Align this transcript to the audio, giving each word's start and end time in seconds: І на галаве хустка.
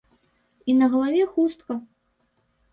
І 0.69 0.77
на 0.79 0.87
галаве 0.95 1.23
хустка. 1.35 1.73